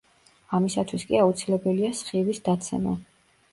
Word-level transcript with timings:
ამისათვის 0.59 1.05
კი 1.09 1.19
აუცილებელია 1.25 1.93
სხივის 2.01 2.43
დაცემა. 2.51 2.99